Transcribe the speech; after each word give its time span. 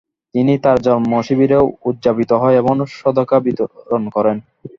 তিনি 0.35 0.53
তাঁর 0.63 0.77
জন্ম 0.85 1.11
শিবিরে 1.21 1.57
উদযাপিত 1.89 2.31
হয় 2.41 2.55
এবং 2.61 2.73
সদকা 2.95 3.37
বিতরণ 3.45 4.03
করেন। 4.15 4.37